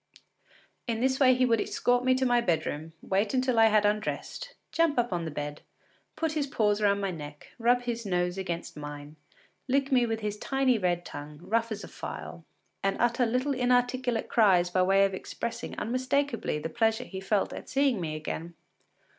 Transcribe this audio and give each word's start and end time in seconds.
In 0.87 0.99
this 0.99 1.19
way 1.19 1.35
he 1.35 1.45
would 1.45 1.61
escort 1.61 2.03
me 2.03 2.15
to 2.15 2.25
my 2.25 2.41
bedroom, 2.41 2.93
wait 3.03 3.35
until 3.35 3.59
I 3.59 3.67
had 3.67 3.85
undressed, 3.85 4.55
jump 4.71 4.97
up 4.97 5.13
on 5.13 5.25
the 5.25 5.29
bed, 5.29 5.61
put 6.15 6.31
his 6.31 6.47
paws 6.47 6.81
round 6.81 6.99
my 6.99 7.11
neck, 7.11 7.49
rub 7.59 7.83
his 7.83 8.03
nose 8.03 8.35
against 8.35 8.75
mine, 8.75 9.15
lick 9.67 9.91
me 9.91 10.07
with 10.07 10.21
his 10.21 10.39
tiny 10.39 10.79
red 10.79 11.05
tongue, 11.05 11.37
rough 11.43 11.71
as 11.71 11.83
a 11.83 11.87
file, 11.87 12.43
and 12.81 12.97
utter 12.99 13.27
little 13.27 13.53
inarticulate 13.53 14.27
cries 14.27 14.71
by 14.71 14.81
way 14.81 15.05
of 15.05 15.13
expressing 15.13 15.77
unmistakably 15.77 16.57
the 16.57 16.67
pleasure 16.67 17.03
he 17.03 17.21
felt 17.21 17.53
at 17.53 17.69
seeing 17.69 18.01
me 18.01 18.15
again. 18.15 18.55